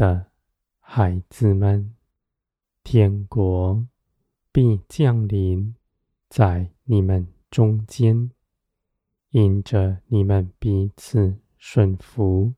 [0.00, 0.30] 的
[0.78, 1.94] 孩子们，
[2.82, 3.86] 天国
[4.50, 5.74] 必降临
[6.30, 8.30] 在你们中间，
[9.28, 12.54] 因着你们彼此顺服，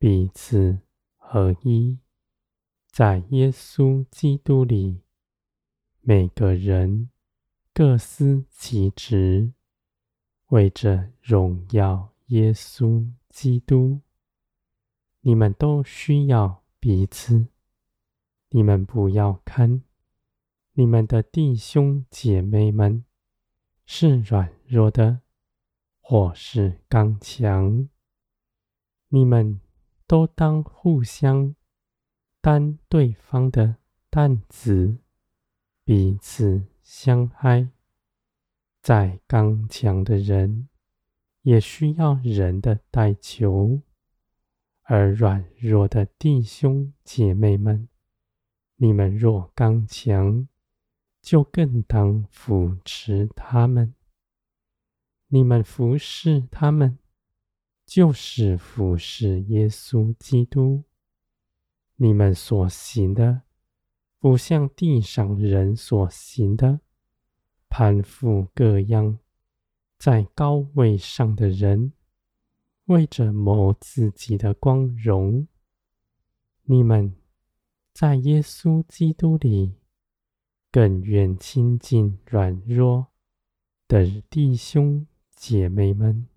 [0.00, 0.80] 彼此
[1.16, 2.00] 合一，
[2.90, 5.02] 在耶稣基督里，
[6.00, 7.08] 每个人
[7.72, 9.52] 各司其职，
[10.48, 14.00] 为着荣耀耶稣基督。
[15.20, 17.48] 你们都需要彼此。
[18.50, 19.82] 你们不要看
[20.72, 23.04] 你们的弟兄姐妹们
[23.84, 25.20] 是软弱的，
[26.00, 27.88] 或是刚强。
[29.08, 29.60] 你们
[30.06, 31.54] 都当互相
[32.40, 33.76] 担对方的
[34.08, 34.98] 担子，
[35.84, 37.68] 彼此相爱。
[38.80, 40.68] 再刚强的人，
[41.42, 43.80] 也需要人的代求。
[44.90, 47.90] 而软弱的弟兄姐妹们，
[48.76, 50.48] 你们若刚强，
[51.20, 53.94] 就更当扶持他们。
[55.26, 56.98] 你们服侍他们，
[57.84, 60.84] 就是服侍耶稣基督。
[61.96, 63.42] 你们所行的，
[64.18, 66.80] 不像地上人所行的，
[67.68, 69.18] 攀附各样
[69.98, 71.92] 在高位上的人。
[72.88, 75.46] 为着谋自己的光荣，
[76.62, 77.14] 你们
[77.92, 79.74] 在耶稣基督里
[80.72, 83.08] 更愿亲近软弱
[83.86, 86.28] 的弟兄姐妹们。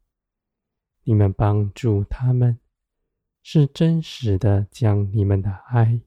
[1.03, 2.59] 你们帮助他们，
[3.42, 6.02] 是真实的将你们的爱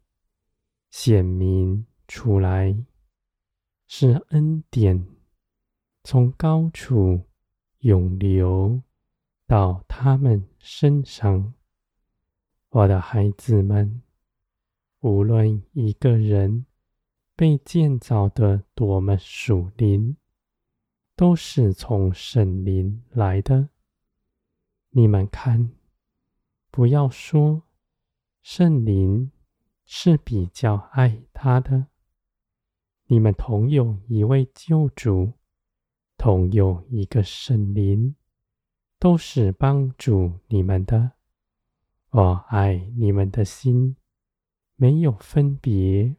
[0.91, 2.85] 显明出来，
[3.87, 5.07] 是恩典
[6.03, 7.23] 从高处
[7.79, 8.83] 涌流。
[9.47, 11.55] 到他们身上，
[12.71, 14.03] 我的孩子们，
[15.00, 16.65] 无论一个人
[17.37, 20.16] 被建造的多么属灵，
[21.15, 23.69] 都是从圣灵来的。
[24.91, 25.72] 你们看，
[26.71, 27.62] 不要说
[28.43, 29.31] 圣灵
[29.84, 31.88] 是比较爱他的。
[33.06, 35.34] 你们同有一位救主，
[36.16, 38.16] 同有一个圣灵。
[39.05, 41.13] 都是帮助你们的。
[42.09, 43.97] 我爱你们的心
[44.77, 46.17] 没有分别。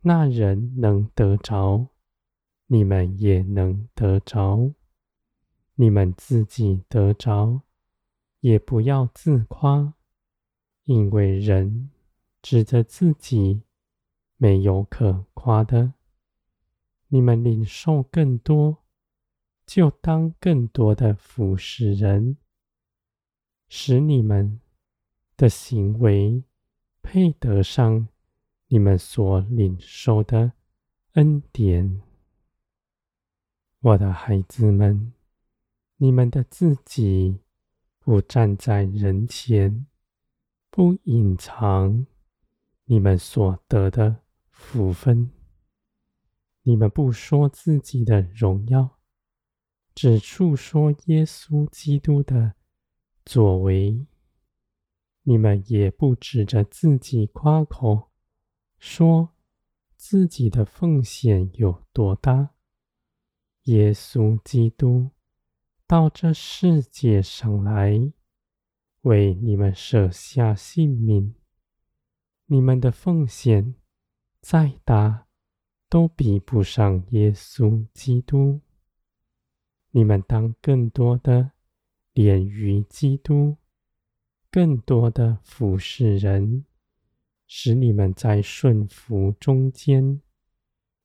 [0.00, 1.86] 那人能得着，
[2.66, 4.74] 你们也能得着。
[5.76, 7.62] 你们自己得着，
[8.40, 9.94] 也不要自夸，
[10.82, 11.90] 因为人
[12.42, 13.62] 指着自己
[14.36, 15.92] 没有可夸的。
[17.06, 18.78] 你们领受更多。
[19.68, 22.38] 就当更多的服侍人，
[23.68, 24.62] 使你们
[25.36, 26.42] 的行为
[27.02, 28.08] 配得上
[28.68, 30.52] 你们所领受的
[31.12, 32.00] 恩典。
[33.80, 35.12] 我的孩子们，
[35.98, 37.40] 你们的自己
[37.98, 39.86] 不站在人前，
[40.70, 42.06] 不隐藏
[42.86, 45.30] 你们所得的福分，
[46.62, 48.97] 你们不说自己的荣耀。
[50.00, 52.54] 只述说耶稣基督的
[53.24, 54.06] 作为，
[55.24, 58.12] 你们也不指着自己夸口，
[58.78, 59.30] 说
[59.96, 62.50] 自己的奉献有多大。
[63.64, 65.10] 耶稣基督
[65.84, 68.12] 到这世界上来，
[69.00, 71.34] 为你们舍下性命，
[72.46, 73.74] 你们的奉献
[74.40, 75.26] 再大，
[75.88, 78.60] 都比不上耶稣基督。
[79.98, 81.50] 你们当更多的
[82.12, 83.56] 连于基督，
[84.48, 86.64] 更多的服侍人，
[87.48, 90.22] 使你们在顺服中间，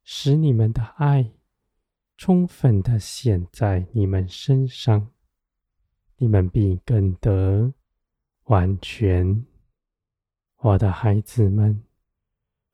[0.03, 1.31] 使你们的爱
[2.17, 5.09] 充分的显在你们身上，
[6.17, 7.73] 你们必更得
[8.43, 9.43] 完全。
[10.57, 11.81] 我的孩子们，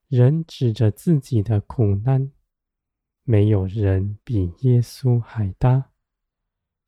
[0.08, 2.30] 人指着自己的苦难，
[3.24, 5.89] 没有人比耶稣还大。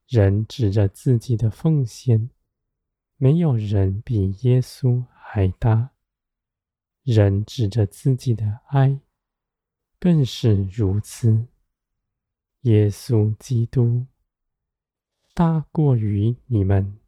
[0.07, 2.29] 人指着自己的奉献，
[3.17, 5.89] 没有人比耶稣还大；
[7.03, 8.99] 人指着自己的爱，
[9.99, 11.47] 更是如此。
[12.61, 14.05] 耶稣基督
[15.33, 16.99] 大过于你们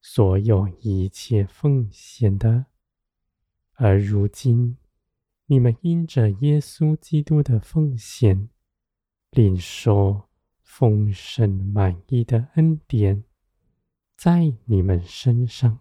[0.00, 2.66] 所有一切奉献的，
[3.74, 4.78] 而如今
[5.46, 8.48] 你们因着耶稣基督的奉献，
[9.30, 10.29] 领受。
[10.80, 13.22] 丰盛满意的恩典
[14.16, 15.80] 在你们身上，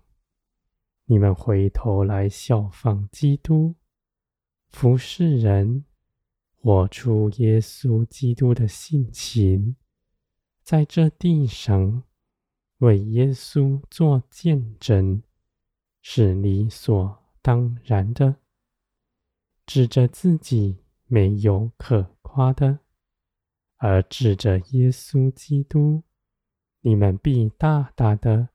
[1.06, 3.75] 你们回头来效仿基督，
[4.68, 5.86] 服侍人，
[6.57, 9.78] 活出耶稣基督的性情，
[10.63, 12.04] 在这地上
[12.80, 15.24] 为耶稣做见证，
[16.02, 18.36] 是理所当然的。
[19.66, 22.80] 指着自己没有可夸的，
[23.80, 26.04] 而指着耶稣基督，
[26.80, 28.50] 你们必大大的。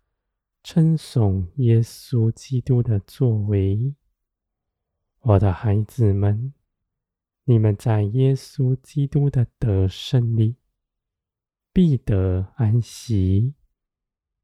[0.67, 3.95] 称颂耶稣基督的作为，
[5.21, 6.55] 我的孩子们，
[7.45, 10.57] 你们在耶稣基督的得胜里
[11.71, 13.53] 必得安息。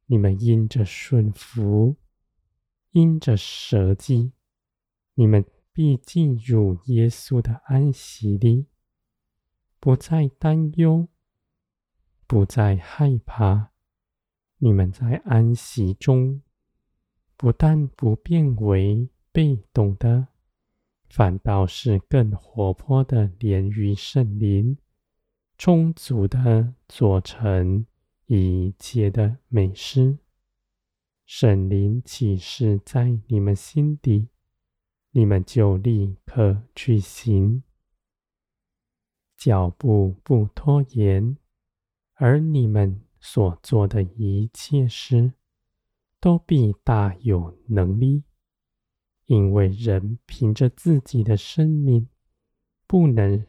[0.05, 1.97] 你们因着顺服，
[2.91, 4.33] 因着舍己，
[5.15, 5.43] 你们
[5.73, 8.67] 必进入耶稣的安息里，
[9.81, 11.09] 不再担忧，
[12.27, 13.73] 不再害怕。
[14.59, 16.43] 你们在安息中，
[17.39, 20.29] 不但不变为被动的，
[21.09, 24.77] 反倒是更活泼的连于圣灵，
[25.57, 27.87] 充足的做成
[28.27, 30.19] 一切的美事。
[31.25, 34.29] 圣灵启示在你们心底，
[35.13, 37.63] 你们就立刻去行，
[39.41, 41.37] 脚步不拖延，
[42.15, 43.01] 而你们。
[43.23, 45.35] 所做的一切事，
[46.21, 48.25] 都必大有能力，
[49.27, 52.09] 因为人凭着自己的生命，
[52.87, 53.45] 不能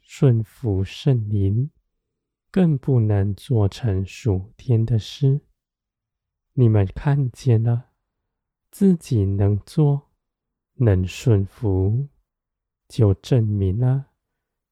[0.00, 1.72] 顺服圣灵，
[2.52, 5.40] 更不能做成属天的事。
[6.52, 7.86] 你们看见了，
[8.70, 10.12] 自己能做，
[10.74, 12.06] 能顺服，
[12.86, 14.07] 就证明了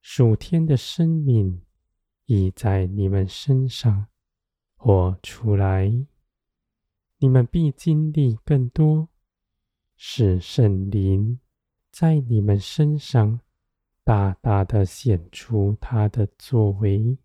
[0.08, 1.62] 属天的生命
[2.26, 4.06] 已在你们身上。
[4.76, 6.06] 活出来，
[7.18, 9.08] 你们必经历更多，
[9.96, 11.40] 使圣灵
[11.90, 13.40] 在你们身上
[14.04, 17.18] 大大的显出他的作为。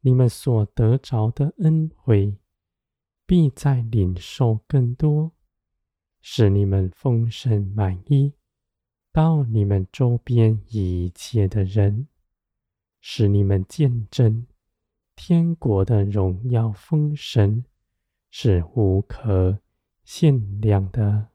[0.00, 2.36] 你们所得着的恩惠，
[3.24, 5.30] 必再领受更多，
[6.20, 8.34] 使你们丰盛满意，
[9.12, 12.08] 到你们周边一切的人，
[13.00, 14.46] 使你们见证。
[15.16, 17.64] 天国的荣耀丰盛
[18.30, 19.58] 是无可
[20.04, 21.28] 限量的。